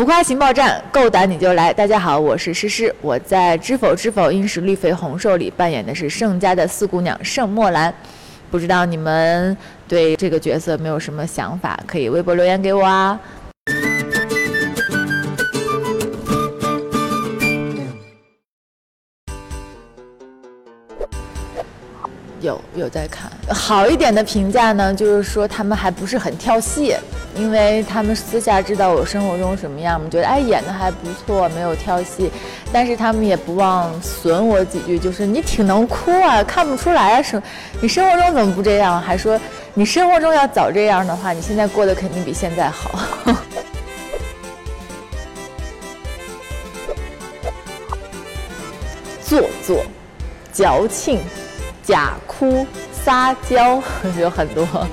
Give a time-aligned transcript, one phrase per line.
[0.00, 1.74] 浮夸情报站，够胆你就来！
[1.74, 7.92] 大家好，我是诗诗，我在《知否知否，应是绿肥红瘦》里扮演的是盛家的四姑娘盛墨兰。
[8.50, 9.54] 不知道你们
[9.86, 13.20] 对这个角色没有什么想法，可以微博留言给我啊。
[22.40, 26.96] 有有在看，好一点的评价呢，就是说他们还不是很跳戏，
[27.36, 32.30] 因为他们私下知道我生活中什么样，我们觉得哎演的还不错，没有跳戏，
[32.72, 37.42] 但是他们也不忘损我几句，就是你挺能哭啊，看不出来啊，生
[37.80, 38.98] 你生活中怎么不这样？
[39.00, 39.38] 还说
[39.74, 42.98] 你生活中要早这样的话，你现在过得肯定比现在好。
[49.22, 49.84] 做作，
[50.52, 51.20] 矫情。
[51.90, 53.82] 假哭撒娇
[54.16, 54.64] 有很多。
[54.64, 54.86] 的哭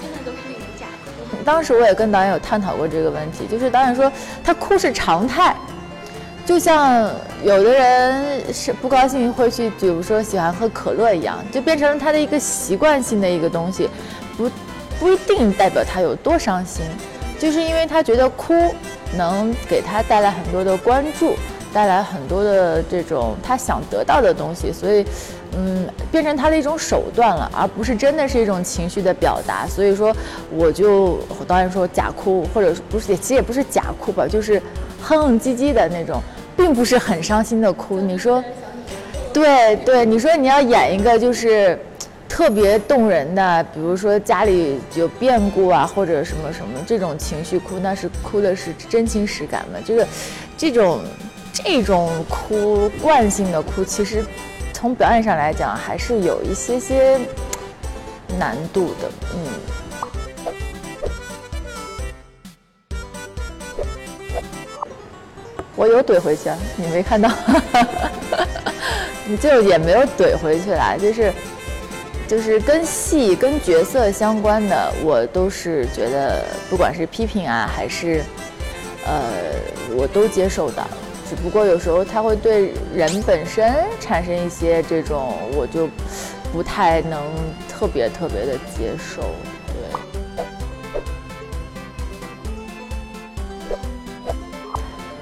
[0.00, 1.36] 真的都是那种假哭。
[1.44, 4.10] 当时我也跟导演有探讨过这个问题，就是导演说
[4.42, 5.54] 他哭是常态，
[6.46, 7.10] 就像
[7.42, 13.90] 有的人是不高兴会去，比如说喜欢喝可乐一样，就变成了他的一个习惯性的一个东西，
[14.38, 14.50] 不
[14.98, 16.82] 不一定代表他有多伤心，
[17.38, 18.74] 就是因为他觉得哭
[19.18, 21.34] 能给他带来很多的关注。
[21.74, 25.04] 带来很多的这种他想得到的东西，所以，
[25.56, 29.66] 嗯，变成他的一种手段了，而不是真的是一种情绪的表达。
[29.66, 30.14] 所以说，
[30.52, 34.62] 我就导演说假哭，或者不是，其实也不是假哭吧，就是
[35.02, 36.22] 哼哼唧唧的那种，
[36.56, 37.98] 并不是很伤心的哭。
[38.00, 38.42] 你说，
[39.32, 41.76] 对对，你说你要演一个就是
[42.28, 49.80] 特别动人的，比如说家里有变故啊，或者什么什么这种情绪哭，那是哭的是真情实感嘛。
[49.84, 50.06] 这个
[50.56, 51.00] 这种。
[51.54, 54.24] 这种哭惯性的哭，其实
[54.72, 57.18] 从表演上来讲，还是有一些些
[58.36, 59.08] 难度的。
[59.34, 59.38] 嗯，
[65.76, 67.30] 我有怼回去，你没看到？
[69.26, 71.32] 你就也没有怼回去啦，就是
[72.26, 78.22] 就是跟戏跟角色相关的，我都是觉得，不管是批评啊，还是
[79.06, 79.22] 呃，
[79.96, 80.84] 我都接受的。
[81.42, 85.88] 不过有时候他会对人本身产生一些这种，我就
[86.52, 87.20] 不太能
[87.68, 89.22] 特别特别的接受。
[89.68, 89.74] 对，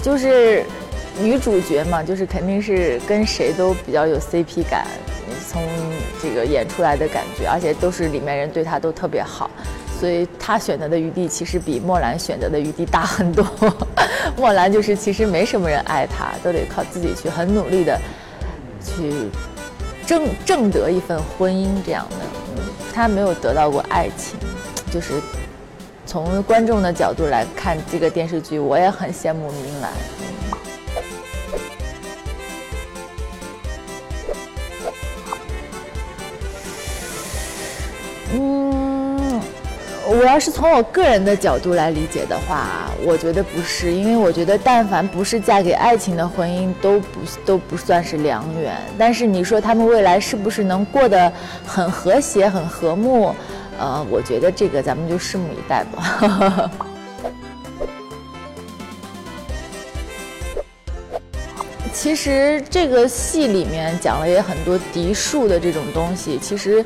[0.03, 0.65] 就是
[1.21, 4.87] 女主角嘛，就是肯定是跟谁都比较有 CP 感，
[5.49, 5.62] 从
[6.22, 9.51] 这个演出来的感觉，而且都是里面人对她都特别好。
[10.01, 13.47] 所以他选择的余地其实比莫兰选择的余地大很多。
[14.37, 18.00] 莫兰就是其实没什么人爱他，都得靠自己去很努力的
[18.84, 19.28] 去
[20.06, 22.16] 挣挣得一份婚姻这样的。
[22.92, 24.38] 他没有得到过爱情，
[24.91, 25.15] 就是
[26.04, 29.91] 从观众的角度来看这个电视剧，我也很羡慕明兰。
[38.34, 38.81] 嗯
[40.22, 48.77] 我要是从我个人的角度来理解的话，我觉得不是，因为我觉得但凡不是嫁给爱情的婚姻，都不都不算是良缘。
[48.97, 51.33] 但是你说他们未来是不是能过得
[51.66, 53.34] 很和谐、很和睦？
[53.81, 56.71] 呃，我觉得这个咱们就拭目以待吧。
[61.93, 66.84] 其实这个戏里面讲了也很多嫡庶的这种东西，其实。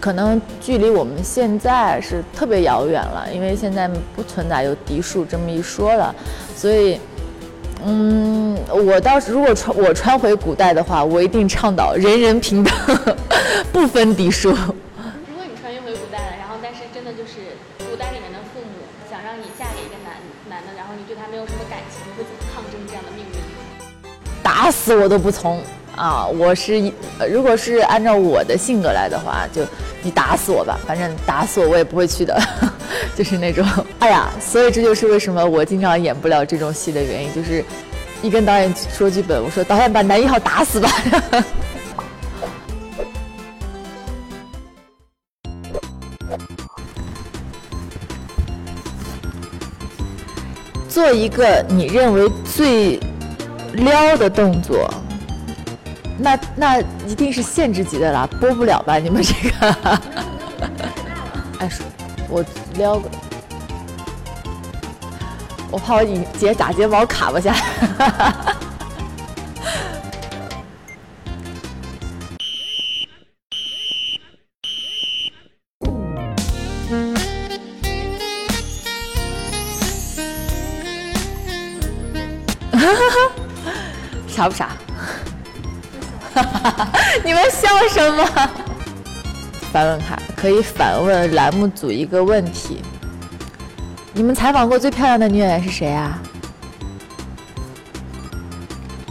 [0.00, 6.14] 可能距离我们现在是特别遥远了，因为现在不存在有嫡庶这么一说了，
[6.54, 7.00] 所以，
[7.84, 12.72] 嗯，我倒是如果穿我穿回古代的话，我一定倡导人人平等，
[13.72, 14.50] 不分嫡庶。
[14.50, 17.58] 如果你穿越回古代了，然后但是真的就是
[17.90, 20.14] 古代里面的父母想让你嫁给一个男
[20.48, 23.34] 男的，然后你对他没有什么感情，你会怎么抗争这样的命运？
[24.42, 25.60] 打死我都不从。
[25.98, 26.92] 啊，我是，
[27.28, 29.62] 如果是按照我的性格来的话，就
[30.00, 32.40] 你打死我吧，反正打死我我也不会去的，
[33.18, 33.66] 就是那种，
[33.98, 37.64] 哎呀，所以这就是为什么我经常演不了这种戏的原因，就是
[38.22, 40.88] 一跟导演说剧本，我说导演把男一号打死吧。
[50.88, 53.00] 做一个你认为最
[53.72, 54.88] 撩的动作。
[56.20, 58.98] 那那一定是限制级的啦，播不了吧？
[58.98, 59.72] 你们这个，
[61.60, 61.70] 哎，
[62.28, 62.44] 我
[62.74, 63.08] 撩个，
[65.70, 67.60] 我怕我你睫假睫毛卡不下来。
[84.28, 84.70] 傻不傻？
[87.24, 88.24] 你们笑什么？
[89.72, 92.82] 反问卡可以反问栏目组一个问题：
[94.12, 96.18] 你们采访过最漂亮的女演员是谁啊？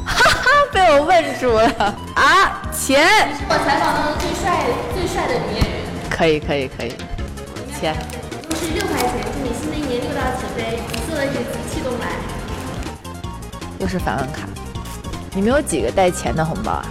[0.05, 2.61] 哈哈，被我问住了啊！
[2.71, 3.07] 钱，
[3.47, 4.65] 我采访到的最帅
[4.95, 5.71] 最帅的女演员。
[6.09, 6.95] 可以可以可以，
[7.79, 7.95] 钱。
[8.49, 12.07] 都是六块钱，祝你新的一年六道起飞，紫色的日子气东来。
[13.79, 14.47] 又是反问卡，
[15.35, 16.85] 你们有几个带钱的红包啊？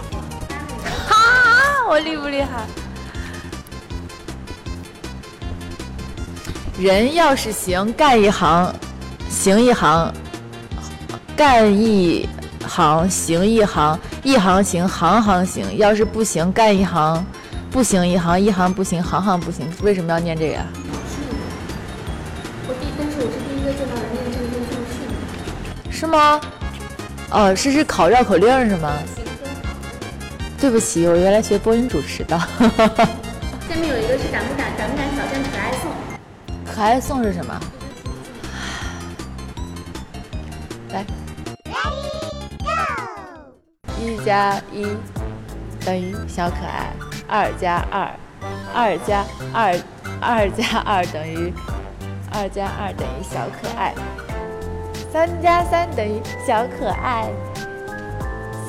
[1.87, 2.67] 哈，我厉不厉害？
[6.77, 8.75] 人要是行，干一行，
[9.29, 10.13] 行一行，
[11.35, 12.27] 干一
[12.67, 15.77] 行，行一行，一行行，行行行。
[15.77, 17.25] 要是不行，干一行，
[17.71, 19.65] 不行一行，一行不行，行行不行。
[19.81, 20.65] 为什么要念这个呀？
[22.67, 25.07] 我第，但是我是第一个见到人念这个用这么顺
[25.87, 25.91] 的。
[25.91, 26.41] 是吗？
[27.31, 28.91] 哦，是是考绕口令是吗？
[30.59, 32.37] 对不起，我原来学播音主持的。
[33.69, 35.91] 下面有一个是敢不敢敢不敢挑战可爱颂？
[36.65, 37.59] 可爱颂是什么？
[40.89, 41.05] 来
[41.65, 44.87] ，Ready Go！，一加一
[45.85, 46.91] 等于小可爱，
[47.27, 48.09] 二加二，
[48.73, 49.23] 二加
[49.53, 49.79] 二，
[50.19, 51.53] 二加二等于
[52.33, 53.93] 二加二等于小可爱，
[55.13, 57.29] 三加三等于小可爱，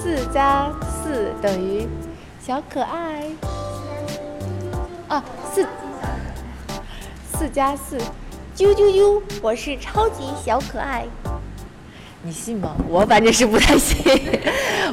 [0.02, 0.70] 四加
[1.08, 1.88] 四等于
[2.38, 3.24] 小可爱。
[5.08, 5.66] 啊，四
[7.32, 7.96] 四加四，
[8.54, 9.22] 啾啾啾！
[9.40, 11.06] 我是超级小可爱。
[12.20, 12.76] 你信吗？
[12.90, 13.96] 我反正是不太信。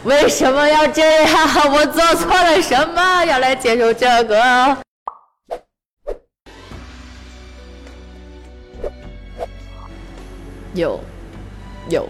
[0.06, 1.74] 为什么要这样？
[1.74, 3.26] 我做错了什么？
[3.26, 4.78] 要来接受这个？
[10.74, 10.98] 有，
[11.90, 12.08] 有，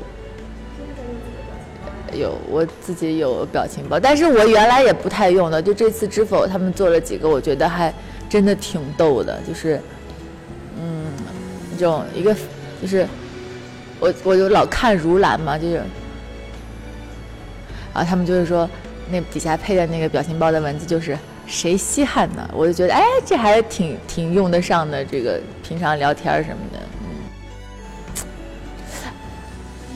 [2.15, 5.62] 有，我自己有表情包，但是我原来也不太用的。
[5.62, 7.94] 就这次知否他们做了几个，我觉得还
[8.29, 9.79] 真的挺逗的，就是，
[10.79, 11.06] 嗯，
[11.77, 12.35] 这种一个
[12.81, 13.07] 就是
[14.00, 15.75] 我我就老看如兰嘛，就是，
[17.94, 18.69] 然后他们就是说
[19.09, 22.50] 那底下配的那个表情包的文字就是谁稀罕呢？
[22.53, 26.79] 我就觉得哎，这还挺挺用得上的，这个平常聊天什么的，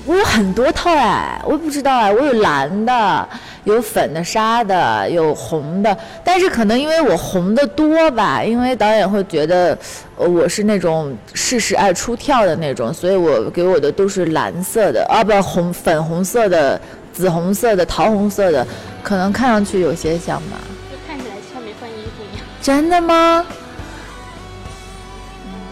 [0.10, 3.30] 我有很多套哎，我也不知道哎，我有蓝的，
[3.66, 9.78] 有粉的、纱的，有红的，但是可能因为我红的多吧，因为导演会觉得，
[10.18, 16.82] 呃，我是那种事事爱出跳的那种，所以我给我的都是蓝色的，啊，不，红、粉红色的、
[17.14, 18.66] 紫红色的、桃红色的，
[19.04, 20.58] 可能看上去有些像吧。
[20.92, 22.44] 就看起来像没换衣服一样。
[22.64, 23.46] 真的吗？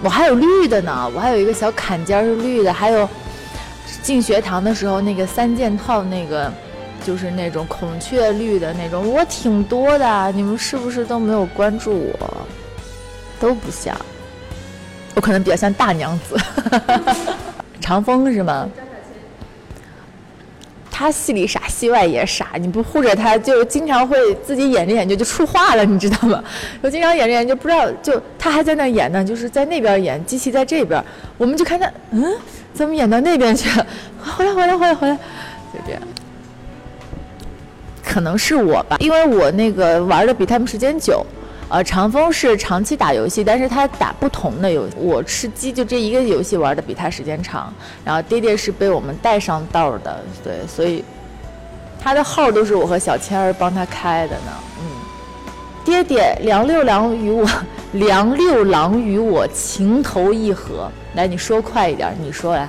[0.04, 3.10] 我还有绿的呢，我还有一个小坎肩儿是绿的，还有
[4.01, 6.51] 进学堂的时候那个三件套，那个
[7.06, 10.31] 就是那种孔雀绿的那种，我挺多的。
[10.31, 12.48] 你们是不是都没有关注我？
[13.39, 13.95] 都不像，
[15.13, 16.36] 我可能比较像大娘子，
[17.80, 18.68] 长风是吗？
[20.89, 22.54] 他戏里傻，戏外也傻。
[22.60, 26.44] 你不护着他，就经常会自己演着演着就出话了，你知道吗？
[26.81, 31.00] 我经常演着演着就不知道，就他还在那演呢，就是在那边演，机器在这边，
[31.38, 32.34] 我们就看他，嗯，
[32.77, 33.88] 怎么演到那边去了？
[34.24, 35.15] 回来，回来，回来，回来，
[35.74, 36.01] 就这样。
[38.05, 41.25] 可能是我吧，因为我那个玩的比他们时间久。
[41.69, 44.88] 呃，长风是长期打游戏，但是他打不同的游。
[44.96, 47.74] 我吃鸡就这一个游戏玩的比他时间长，
[48.05, 51.03] 然后爹爹是被我们带上道的，对，所以
[52.00, 54.51] 他的号都是我和小千儿帮他开的呢。
[54.79, 54.86] 嗯，
[55.88, 57.48] 爹爹，梁六郎与我，
[57.94, 60.91] 梁六郎与我情投意合。
[61.15, 62.67] 来，你说快一点，你说来。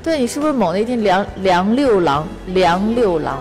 [0.00, 3.38] 对你是不是猛的一定梁梁六郎，梁六郎？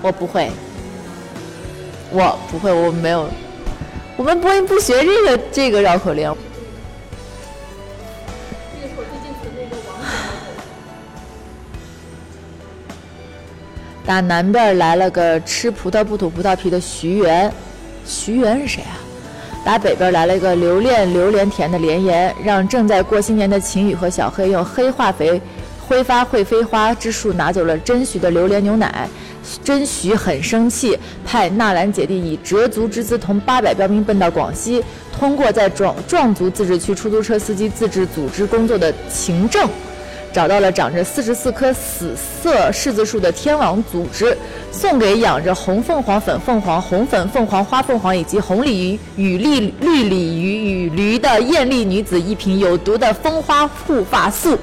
[0.00, 0.50] 我不会。
[2.10, 3.28] 我不会，我没有，
[4.16, 6.34] 我们播音不学这个这个绕口令。
[14.10, 17.48] 打南边来了个吃葡萄不吐葡萄皮的徐媛，
[18.04, 18.98] 徐媛是谁啊？
[19.64, 25.40] 打北边来了一个留恋榴莲甜的莲颜，让正在过新年的秦宇和小黑用黑化肥
[25.78, 29.08] 挥发会飞花之术拿走了真徐的榴莲牛奶。
[29.62, 34.82] 真徐很生气，派纳兰姐弟以折足之姿同八百标兵奔到广西，
[35.16, 39.70] 通过在壮壮族自治区出租车司机自治组织工作的秦政，
[40.32, 44.36] 找到了长着四十四棵死色柿子树的天王组织，
[44.70, 54.56] 送给养着红凤凰、粉凤凰、红粉凤凰、花凤凰以及红鲤鱼与绿绿鲤鱼与驴的艳丽女子一瓶有毒的蜂花护发素。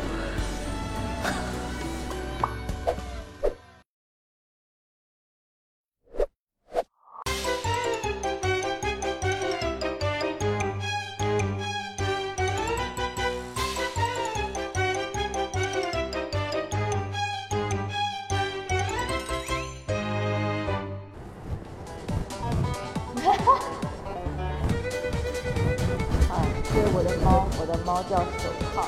[27.86, 28.88] 猫叫手套，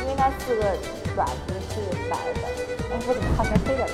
[0.00, 0.62] 因为它四个
[1.14, 2.40] 爪子是白的。
[2.90, 3.92] 哎，我怎么画成黑的了？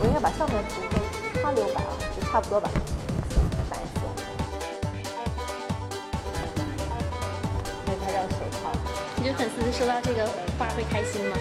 [0.00, 1.00] 我应该把上面涂黑，
[1.42, 2.70] 它留白啊，就差不多吧。
[3.70, 4.00] 白色，
[7.84, 8.70] 所以它叫手套。
[9.16, 10.28] 你觉得粉丝收到这个
[10.58, 11.36] 画会开心吗？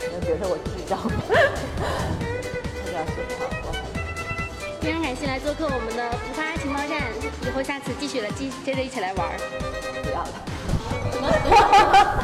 [0.00, 0.98] 可能觉得我智障。
[2.80, 3.40] 它叫手套，
[4.82, 7.00] 非常感谢来做客我们的浮夸情报站，
[7.46, 9.30] 以后下次继续了，继接着一起来玩。
[10.02, 10.28] 不要了。
[11.12, 12.18] 什么？